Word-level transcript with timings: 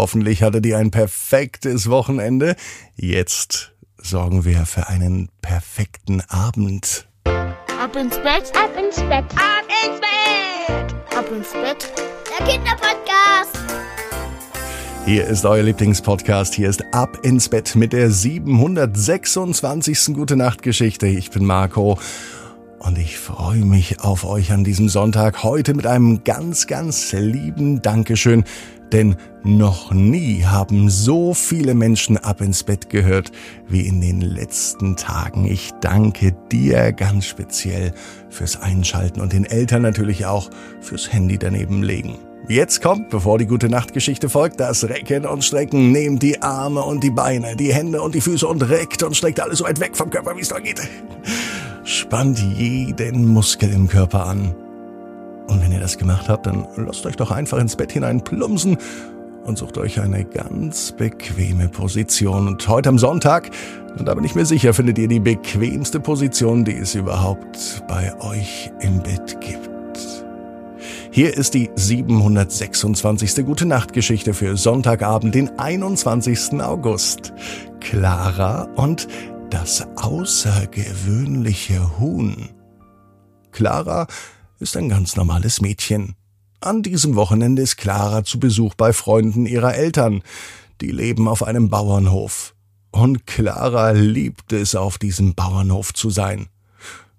Hoffentlich 0.00 0.42
hattet 0.42 0.64
ihr 0.64 0.78
ein 0.78 0.90
perfektes 0.90 1.90
Wochenende. 1.90 2.56
Jetzt 2.96 3.74
sorgen 3.98 4.46
wir 4.46 4.64
für 4.64 4.88
einen 4.88 5.28
perfekten 5.42 6.22
Abend. 6.22 7.06
Ab 7.26 7.94
ins 7.94 8.16
Bett, 8.16 8.50
ab 8.56 8.70
ins 8.82 8.96
Bett, 8.96 9.26
ab 9.36 9.66
ins 9.84 10.00
Bett, 10.00 10.94
ab 11.14 11.30
ins 11.30 11.52
Bett. 11.52 11.92
Der 12.30 12.46
Kinderpodcast. 12.46 13.58
Hier 15.04 15.26
ist 15.26 15.44
euer 15.44 15.64
Lieblingspodcast. 15.64 16.54
Hier 16.54 16.70
ist 16.70 16.82
Ab 16.94 17.18
ins 17.22 17.50
Bett 17.50 17.76
mit 17.76 17.92
der 17.92 18.10
726. 18.10 20.14
Gute 20.14 20.36
Nacht 20.36 20.62
Geschichte. 20.62 21.08
Ich 21.08 21.30
bin 21.30 21.44
Marco 21.44 21.98
und 22.78 22.96
ich 22.96 23.18
freue 23.18 23.66
mich 23.66 24.00
auf 24.00 24.24
euch 24.24 24.50
an 24.50 24.64
diesem 24.64 24.88
Sonntag 24.88 25.42
heute 25.42 25.74
mit 25.74 25.86
einem 25.86 26.24
ganz, 26.24 26.66
ganz 26.66 27.12
lieben 27.12 27.82
Dankeschön 27.82 28.46
denn 28.92 29.16
noch 29.42 29.92
nie 29.92 30.44
haben 30.44 30.90
so 30.90 31.34
viele 31.34 31.74
Menschen 31.74 32.16
ab 32.16 32.40
ins 32.40 32.62
Bett 32.62 32.90
gehört 32.90 33.32
wie 33.68 33.86
in 33.86 34.00
den 34.00 34.20
letzten 34.20 34.96
Tagen. 34.96 35.46
Ich 35.46 35.70
danke 35.80 36.34
dir 36.52 36.92
ganz 36.92 37.26
speziell 37.26 37.92
fürs 38.28 38.60
Einschalten 38.60 39.20
und 39.20 39.32
den 39.32 39.44
Eltern 39.44 39.82
natürlich 39.82 40.26
auch 40.26 40.50
fürs 40.80 41.12
Handy 41.12 41.38
daneben 41.38 41.82
legen. 41.82 42.18
Jetzt 42.48 42.82
kommt, 42.82 43.10
bevor 43.10 43.38
die 43.38 43.46
gute 43.46 43.68
Nachtgeschichte 43.68 44.28
folgt, 44.28 44.58
das 44.60 44.88
Recken 44.88 45.24
und 45.24 45.44
Strecken. 45.44 45.92
Nehmt 45.92 46.22
die 46.22 46.42
Arme 46.42 46.82
und 46.82 47.04
die 47.04 47.10
Beine, 47.10 47.54
die 47.54 47.72
Hände 47.72 48.02
und 48.02 48.14
die 48.14 48.20
Füße 48.20 48.46
und 48.46 48.68
reckt 48.68 49.02
und 49.02 49.16
streckt 49.16 49.40
alles 49.40 49.58
so 49.58 49.64
weit 49.64 49.78
weg 49.78 49.96
vom 49.96 50.10
Körper, 50.10 50.36
wie 50.36 50.40
es 50.40 50.50
nur 50.50 50.60
geht. 50.60 50.80
Spannt 51.84 52.38
jeden 52.38 53.26
Muskel 53.26 53.72
im 53.72 53.88
Körper 53.88 54.26
an. 54.26 54.54
Und 55.50 55.60
wenn 55.60 55.72
ihr 55.72 55.80
das 55.80 55.98
gemacht 55.98 56.28
habt, 56.28 56.46
dann 56.46 56.64
lasst 56.76 57.04
euch 57.06 57.16
doch 57.16 57.32
einfach 57.32 57.58
ins 57.58 57.74
Bett 57.74 57.90
hinein 57.90 58.22
plumpsen 58.22 58.78
und 59.44 59.58
sucht 59.58 59.78
euch 59.78 60.00
eine 60.00 60.24
ganz 60.24 60.92
bequeme 60.92 61.68
Position. 61.68 62.46
Und 62.46 62.68
heute 62.68 62.88
am 62.88 62.98
Sonntag, 62.98 63.50
und 63.98 64.06
da 64.06 64.14
bin 64.14 64.22
ich 64.22 64.36
mir 64.36 64.46
sicher, 64.46 64.72
findet 64.72 64.98
ihr 64.98 65.08
die 65.08 65.18
bequemste 65.18 65.98
Position, 65.98 66.64
die 66.64 66.76
es 66.76 66.94
überhaupt 66.94 67.82
bei 67.88 68.14
euch 68.20 68.70
im 68.80 69.02
Bett 69.02 69.40
gibt. 69.40 69.70
Hier 71.10 71.36
ist 71.36 71.54
die 71.54 71.68
726. 71.74 73.44
Gute 73.44 73.66
Nacht 73.66 73.92
Geschichte 73.92 74.34
für 74.34 74.56
Sonntagabend, 74.56 75.34
den 75.34 75.58
21. 75.58 76.62
August. 76.62 77.32
Clara 77.80 78.68
und 78.76 79.08
das 79.50 79.84
außergewöhnliche 79.96 81.98
Huhn. 81.98 82.50
Clara 83.50 84.06
ist 84.60 84.76
ein 84.76 84.90
ganz 84.90 85.16
normales 85.16 85.60
Mädchen. 85.60 86.14
An 86.60 86.82
diesem 86.82 87.14
Wochenende 87.16 87.62
ist 87.62 87.76
Clara 87.76 88.24
zu 88.24 88.38
Besuch 88.38 88.74
bei 88.74 88.92
Freunden 88.92 89.46
ihrer 89.46 89.74
Eltern. 89.74 90.22
Die 90.82 90.90
leben 90.90 91.28
auf 91.28 91.42
einem 91.42 91.70
Bauernhof. 91.70 92.54
Und 92.90 93.26
Clara 93.26 93.92
liebt 93.92 94.52
es, 94.52 94.74
auf 94.74 94.98
diesem 94.98 95.34
Bauernhof 95.34 95.94
zu 95.94 96.10
sein. 96.10 96.48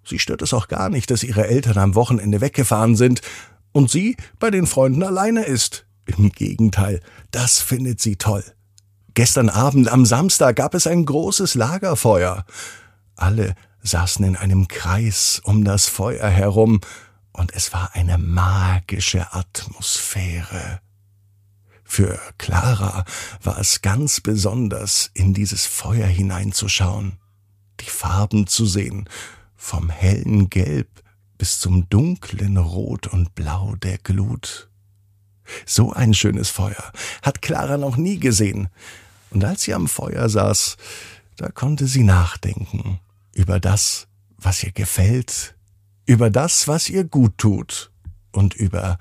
Sie 0.06 0.20
stört 0.20 0.44
es 0.44 0.54
auch 0.54 0.68
gar 0.68 0.90
nicht, 0.90 1.10
dass 1.10 1.24
ihre 1.24 1.48
Eltern 1.48 1.78
am 1.80 1.96
Wochenende 1.96 2.42
weggefahren 2.42 2.96
sind 2.96 3.22
und 3.72 3.90
sie 3.90 4.18
bei 4.40 4.52
den 4.52 4.68
Freunden 4.68 5.02
alleine 5.02 5.44
ist. 5.44 5.86
Im 6.06 6.32
Gegenteil, 6.32 7.00
das 7.32 7.60
findet 7.60 8.02
sie 8.02 8.18
toll. 8.18 8.44
Gestern 9.14 9.50
Abend 9.50 9.92
am 9.92 10.06
Samstag 10.06 10.58
gab 10.58 10.76
es 10.76 10.86
ein 10.86 11.06
großes 11.06 11.56
Lagerfeuer. 11.56 12.46
Alle 13.16 13.56
saßen 13.82 14.24
in 14.26 14.36
einem 14.36 14.68
Kreis 14.68 15.42
um 15.44 15.64
das 15.64 15.88
Feuer 15.88 16.28
herum 16.28 16.82
und 17.34 17.54
es 17.54 17.74
war 17.74 17.92
eine 17.94 18.18
magische 18.18 19.34
Atmosphäre. 19.34 20.82
Für 21.84 22.20
Clara 22.38 23.06
war 23.44 23.60
es 23.60 23.82
ganz 23.82 24.22
besonders, 24.22 25.12
in 25.14 25.34
dieses 25.34 25.66
Feuer 25.66 26.08
hineinzuschauen, 26.08 27.18
die 27.82 27.90
Farben 27.90 28.48
zu 28.48 28.66
sehen, 28.66 29.10
vom 29.56 29.90
hellen 29.90 30.50
Gelb 30.50 31.04
bis 31.38 31.60
zum 31.60 31.90
dunklen 31.90 32.58
Rot 32.58 33.08
und 33.08 33.36
Blau 33.36 33.76
der 33.76 33.98
Glut. 33.98 34.70
So 35.66 35.92
ein 35.92 36.14
schönes 36.14 36.50
Feuer 36.50 36.94
hat 37.22 37.42
Clara 37.42 37.78
noch 37.78 37.98
nie 37.98 38.20
gesehen, 38.20 38.70
und 39.32 39.44
als 39.44 39.64
sie 39.64 39.74
am 39.74 39.88
Feuer 39.88 40.30
saß, 40.30 40.78
da 41.38 41.50
konnte 41.50 41.88
sie 41.88 42.04
nachdenken 42.04 43.00
über 43.34 43.60
das, 43.60 44.08
was 44.38 44.64
ihr 44.64 44.72
gefällt 44.72 45.56
über 46.12 46.30
das, 46.30 46.68
was 46.68 46.90
ihr 46.90 47.06
gut 47.06 47.38
tut 47.38 47.90
und 48.34 48.54
über 48.54 48.98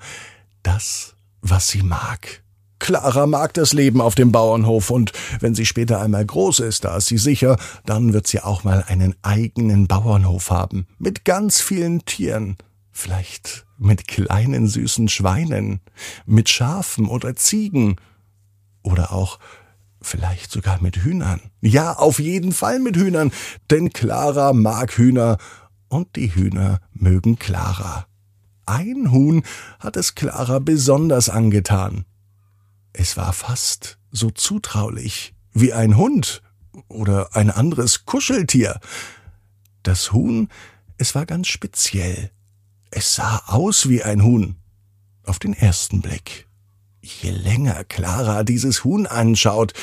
das, 0.63 1.15
was 1.41 1.67
sie 1.67 1.83
mag. 1.83 2.41
Clara 2.79 3.27
mag 3.27 3.53
das 3.53 3.73
Leben 3.73 3.99
auf 3.99 4.15
dem 4.15 4.31
Bauernhof 4.31 4.89
und 4.91 5.11
wenn 5.41 5.53
sie 5.53 5.65
später 5.65 5.99
einmal 5.99 6.25
groß 6.25 6.61
ist, 6.61 6.85
da 6.85 6.95
ist 6.95 7.07
sie 7.07 7.17
sicher, 7.17 7.57
dann 7.85 8.13
wird 8.13 8.27
sie 8.27 8.39
auch 8.39 8.63
mal 8.63 8.85
einen 8.87 9.13
eigenen 9.23 9.87
Bauernhof 9.87 10.51
haben, 10.51 10.87
mit 10.99 11.25
ganz 11.25 11.59
vielen 11.59 12.05
Tieren, 12.05 12.55
vielleicht 12.93 13.65
mit 13.77 14.07
kleinen 14.07 14.69
süßen 14.69 15.09
Schweinen, 15.09 15.81
mit 16.25 16.47
Schafen 16.47 17.09
oder 17.09 17.35
Ziegen. 17.35 17.97
Oder 18.83 19.11
auch 19.11 19.37
vielleicht 20.01 20.49
sogar 20.49 20.81
mit 20.81 20.95
Hühnern. 20.97 21.41
Ja, 21.59 21.93
auf 21.93 22.19
jeden 22.19 22.53
Fall 22.53 22.79
mit 22.79 22.95
Hühnern, 22.95 23.33
denn 23.69 23.91
Clara 23.91 24.53
mag 24.53 24.97
Hühner 24.97 25.37
und 25.91 26.15
die 26.15 26.33
Hühner 26.33 26.79
mögen 26.93 27.37
Clara. 27.37 28.07
Ein 28.65 29.11
Huhn 29.11 29.43
hat 29.79 29.97
es 29.97 30.15
Clara 30.15 30.59
besonders 30.59 31.29
angetan. 31.29 32.05
Es 32.93 33.17
war 33.17 33.33
fast 33.33 33.97
so 34.11 34.31
zutraulich 34.31 35.33
wie 35.53 35.73
ein 35.73 35.97
Hund 35.97 36.41
oder 36.87 37.35
ein 37.35 37.49
anderes 37.49 38.05
Kuscheltier. 38.05 38.79
Das 39.83 40.13
Huhn, 40.13 40.47
es 40.97 41.13
war 41.13 41.25
ganz 41.25 41.47
speziell. 41.47 42.31
Es 42.89 43.15
sah 43.15 43.43
aus 43.47 43.89
wie 43.89 44.03
ein 44.03 44.23
Huhn. 44.23 44.55
Auf 45.23 45.39
den 45.39 45.53
ersten 45.53 46.01
Blick. 46.01 46.47
Je 47.01 47.31
länger 47.31 47.83
Clara 47.83 48.43
dieses 48.43 48.83
Huhn 48.83 49.07
anschaut, 49.07 49.73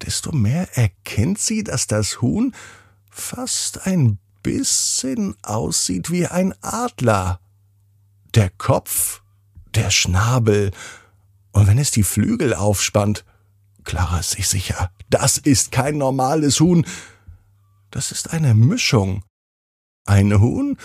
desto 0.00 0.32
mehr 0.32 0.76
erkennt 0.76 1.38
sie, 1.38 1.62
dass 1.62 1.86
das 1.86 2.20
Huhn 2.20 2.52
fast 3.10 3.86
ein 3.86 4.18
bisschen 4.42 5.36
aussieht 5.42 6.10
wie 6.10 6.26
ein 6.26 6.54
Adler. 6.62 7.40
Der 8.34 8.50
Kopf, 8.50 9.22
der 9.74 9.90
Schnabel, 9.90 10.70
und 11.52 11.66
wenn 11.66 11.78
es 11.78 11.90
die 11.90 12.02
Flügel 12.02 12.54
aufspannt, 12.54 13.24
Clara 13.84 14.20
ist 14.20 14.30
sich 14.30 14.48
sicher, 14.48 14.90
das 15.10 15.38
ist 15.38 15.72
kein 15.72 15.98
normales 15.98 16.60
Huhn, 16.60 16.86
das 17.90 18.10
ist 18.10 18.32
eine 18.32 18.54
Mischung. 18.54 19.22
Ein 20.06 20.40
Huhn 20.40 20.78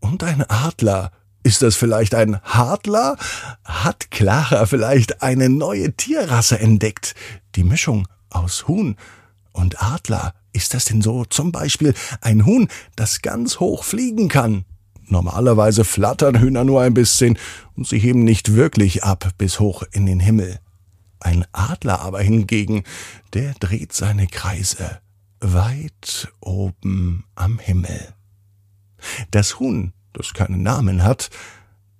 und 0.00 0.22
ein 0.22 0.48
Adler. 0.48 1.10
Ist 1.42 1.62
das 1.62 1.76
vielleicht 1.76 2.14
ein 2.14 2.40
Hadler? 2.42 3.18
Hat 3.64 4.10
Clara 4.10 4.64
vielleicht 4.64 5.20
eine 5.20 5.50
neue 5.50 5.92
Tierrasse 5.92 6.58
entdeckt? 6.58 7.14
Die 7.56 7.64
Mischung 7.64 8.08
aus 8.30 8.66
Huhn 8.68 8.96
und 9.54 9.82
Adler. 9.82 10.34
Ist 10.52 10.74
das 10.74 10.84
denn 10.84 11.00
so 11.00 11.24
zum 11.24 11.50
Beispiel 11.50 11.94
ein 12.20 12.44
Huhn, 12.44 12.68
das 12.94 13.22
ganz 13.22 13.58
hoch 13.60 13.84
fliegen 13.84 14.28
kann? 14.28 14.64
Normalerweise 15.06 15.84
flattern 15.84 16.40
Hühner 16.40 16.64
nur 16.64 16.82
ein 16.82 16.94
bisschen 16.94 17.38
und 17.76 17.88
sie 17.88 17.98
heben 17.98 18.24
nicht 18.24 18.54
wirklich 18.54 19.04
ab 19.04 19.30
bis 19.38 19.60
hoch 19.60 19.82
in 19.92 20.06
den 20.06 20.20
Himmel. 20.20 20.58
Ein 21.20 21.44
Adler 21.52 22.00
aber 22.00 22.20
hingegen, 22.20 22.84
der 23.32 23.54
dreht 23.54 23.92
seine 23.92 24.26
Kreise 24.26 25.00
weit 25.40 26.32
oben 26.40 27.24
am 27.34 27.58
Himmel. 27.58 28.14
Das 29.30 29.58
Huhn, 29.58 29.92
das 30.12 30.32
keinen 30.32 30.62
Namen 30.62 31.02
hat, 31.02 31.30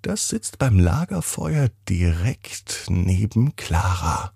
das 0.02 0.28
sitzt 0.28 0.58
beim 0.58 0.78
Lagerfeuer 0.78 1.68
direkt 1.88 2.86
neben 2.88 3.56
Clara. 3.56 4.32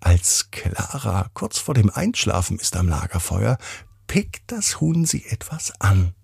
Als 0.00 0.50
Clara 0.50 1.28
kurz 1.34 1.58
vor 1.58 1.74
dem 1.74 1.90
Einschlafen 1.90 2.58
ist 2.58 2.76
am 2.76 2.88
Lagerfeuer, 2.88 3.58
pickt 4.06 4.50
das 4.50 4.80
Huhn 4.80 5.04
sie 5.04 5.24
etwas 5.26 5.72
an. 5.80 6.14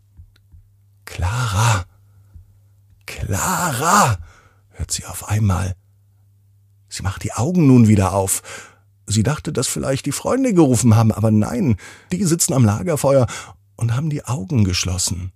Clara, 1.04 1.86
Clara, 3.06 4.18
hört 4.70 4.90
sie 4.90 5.06
auf 5.06 5.28
einmal. 5.28 5.74
Sie 6.88 7.02
macht 7.02 7.22
die 7.22 7.32
Augen 7.32 7.66
nun 7.66 7.88
wieder 7.88 8.12
auf. 8.12 8.42
Sie 9.06 9.22
dachte, 9.22 9.52
dass 9.52 9.66
vielleicht 9.66 10.06
die 10.06 10.12
Freunde 10.12 10.52
gerufen 10.52 10.96
haben, 10.96 11.12
aber 11.12 11.30
nein, 11.30 11.76
die 12.12 12.24
sitzen 12.24 12.52
am 12.52 12.64
Lagerfeuer 12.64 13.26
und 13.76 13.94
haben 13.94 14.10
die 14.10 14.24
Augen 14.24 14.64
geschlossen. 14.64 15.32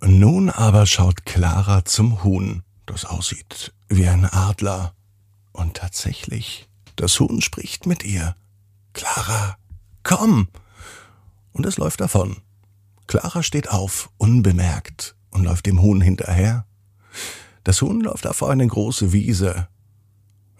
Nun 0.00 0.50
aber 0.50 0.86
schaut 0.86 1.24
Clara 1.24 1.84
zum 1.84 2.22
Huhn, 2.24 2.62
das 2.86 3.04
aussieht 3.04 3.72
wie 3.88 4.08
ein 4.08 4.24
Adler. 4.24 4.94
Und 5.52 5.74
tatsächlich 5.74 6.68
das 6.96 7.18
Huhn 7.20 7.40
spricht 7.40 7.86
mit 7.86 8.04
ihr. 8.04 8.34
Clara, 8.92 9.56
komm! 10.02 10.48
Und 11.52 11.66
es 11.66 11.76
läuft 11.76 12.00
davon. 12.00 12.38
Clara 13.06 13.42
steht 13.42 13.70
auf, 13.70 14.10
unbemerkt, 14.16 15.16
und 15.30 15.44
läuft 15.44 15.66
dem 15.66 15.80
Huhn 15.82 16.00
hinterher. 16.00 16.66
Das 17.64 17.80
Huhn 17.82 18.00
läuft 18.00 18.26
auf 18.26 18.42
eine 18.42 18.66
große 18.66 19.12
Wiese. 19.12 19.68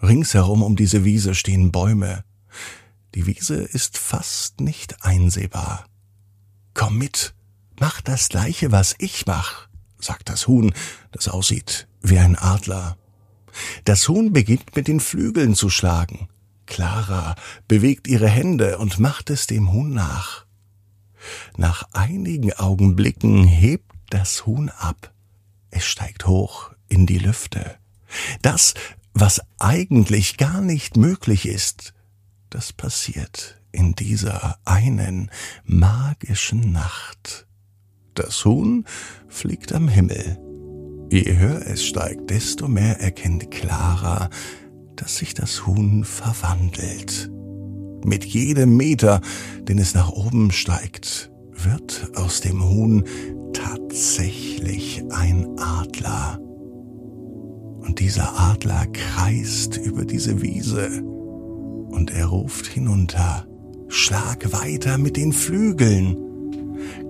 Ringsherum 0.01 0.61
um 0.61 0.75
diese 0.75 1.03
Wiese 1.03 1.35
stehen 1.35 1.71
Bäume. 1.71 2.23
Die 3.15 3.25
Wiese 3.25 3.55
ist 3.55 3.97
fast 3.97 4.59
nicht 4.59 5.03
einsehbar. 5.03 5.85
Komm 6.73 6.97
mit, 6.97 7.33
mach 7.79 8.01
das 8.01 8.29
gleiche, 8.29 8.71
was 8.71 8.95
ich 8.97 9.25
mach, 9.25 9.67
sagt 9.99 10.29
das 10.29 10.47
Huhn, 10.47 10.73
das 11.11 11.27
aussieht 11.27 11.87
wie 12.01 12.19
ein 12.19 12.35
Adler. 12.35 12.97
Das 13.85 14.07
Huhn 14.07 14.33
beginnt 14.33 14.75
mit 14.75 14.87
den 14.87 14.99
Flügeln 14.99 15.55
zu 15.55 15.69
schlagen. 15.69 16.27
Clara 16.65 17.35
bewegt 17.67 18.07
ihre 18.07 18.29
Hände 18.29 18.77
und 18.77 18.99
macht 18.99 19.29
es 19.29 19.47
dem 19.47 19.71
Huhn 19.71 19.93
nach. 19.93 20.45
Nach 21.57 21.87
einigen 21.93 22.53
Augenblicken 22.53 23.43
hebt 23.43 23.91
das 24.09 24.45
Huhn 24.45 24.69
ab. 24.69 25.13
Es 25.69 25.85
steigt 25.85 26.27
hoch 26.27 26.71
in 26.87 27.05
die 27.05 27.19
Lüfte. 27.19 27.77
Das, 28.41 28.73
was 29.13 29.41
eigentlich 29.59 30.37
gar 30.37 30.61
nicht 30.61 30.97
möglich 30.97 31.45
ist, 31.47 31.93
das 32.49 32.73
passiert 32.73 33.59
in 33.71 33.93
dieser 33.93 34.59
einen 34.65 35.31
magischen 35.65 36.71
Nacht. 36.71 37.47
Das 38.13 38.45
Huhn 38.45 38.85
fliegt 39.27 39.73
am 39.73 39.87
Himmel. 39.87 40.37
Je 41.13 41.37
höher 41.37 41.61
es 41.67 41.85
steigt, 41.85 42.31
desto 42.31 42.67
mehr 42.67 42.99
erkennt 42.99 43.51
Clara, 43.51 44.31
dass 44.95 45.17
sich 45.17 45.35
das 45.35 45.67
Huhn 45.67 46.05
verwandelt. 46.05 47.29
Mit 48.03 48.25
jedem 48.25 48.75
Meter, 48.77 49.21
den 49.59 49.77
es 49.77 49.93
nach 49.93 50.09
oben 50.09 50.51
steigt, 50.51 51.31
wird 51.51 52.09
aus 52.15 52.41
dem 52.41 52.67
Huhn 52.67 53.03
tatsächlich 53.53 55.03
ein 55.11 55.49
Adler. 55.59 56.39
Und 56.41 57.99
dieser 57.99 58.35
Adler 58.39 58.87
kreist 58.87 59.77
über 59.77 60.05
diese 60.05 60.41
Wiese 60.41 61.03
und 61.03 62.09
er 62.09 62.25
ruft 62.25 62.65
hinunter, 62.65 63.45
Schlag 63.87 64.51
weiter 64.51 64.97
mit 64.97 65.15
den 65.17 65.31
Flügeln. 65.31 66.17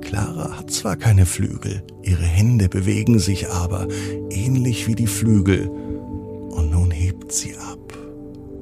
Clara 0.02 0.58
hat 0.58 0.72
zwar 0.72 0.96
keine 0.96 1.26
Flügel, 1.26 1.84
ihre 2.04 2.24
Hände 2.24 2.70
bewegen 2.70 3.20
sich 3.20 3.50
aber 3.50 3.88
ähnlich 4.30 4.88
wie 4.88 4.96
die 4.96 5.08
Flügel. 5.08 5.68
Und 5.68 6.72
nun 6.72 6.92
hebt 6.92 7.32
sie 7.32 7.56
ab 7.56 7.98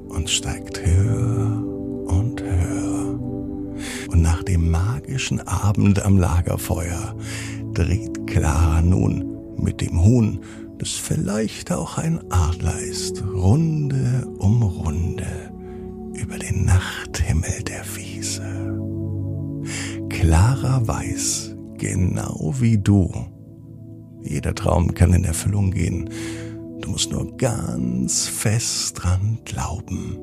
und 0.08 0.30
steigt 0.30 0.84
höher 0.84 1.62
und 2.06 2.42
höher. 2.42 3.18
Und 4.10 4.22
nach 4.22 4.42
dem 4.42 4.70
magischen 4.70 5.40
Abend 5.40 6.04
am 6.04 6.18
Lagerfeuer 6.18 7.14
dreht 7.74 8.26
Clara 8.26 8.82
nun 8.82 9.32
mit 9.56 9.80
dem 9.80 10.02
Huhn, 10.04 10.40
das 10.78 10.90
vielleicht 10.90 11.70
auch 11.72 11.98
ein 11.98 12.20
Adler 12.30 12.78
ist, 12.78 13.22
Runde 13.22 14.26
um 14.38 14.62
Runde 14.62 15.52
über 16.14 16.38
den 16.38 16.64
Nachthimmel 16.64 17.62
der 17.62 17.84
Wiese. 17.94 18.01
Clara 20.22 20.86
weiß, 20.86 21.56
genau 21.78 22.54
wie 22.60 22.78
du, 22.78 23.10
jeder 24.22 24.54
Traum 24.54 24.94
kann 24.94 25.12
in 25.12 25.24
Erfüllung 25.24 25.72
gehen. 25.72 26.08
Du 26.80 26.90
musst 26.90 27.10
nur 27.10 27.36
ganz 27.38 28.28
fest 28.28 29.02
dran 29.02 29.40
glauben. 29.44 30.16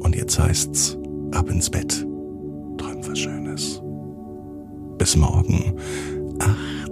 Und 0.00 0.16
jetzt 0.16 0.38
heißt's, 0.38 0.96
ab 1.32 1.50
ins 1.50 1.68
Bett. 1.68 2.06
Träum 2.78 3.06
was 3.06 3.18
Schönes. 3.18 3.82
Bis 4.96 5.14
morgen, 5.18 5.74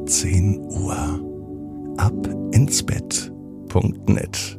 18 0.03 0.59
Uhr. 0.67 1.95
Ab 1.97 2.29
ins 2.53 2.83
Bett.net. 2.83 4.59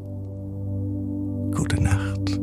Gute 1.56 1.84
Nacht. 1.84 2.35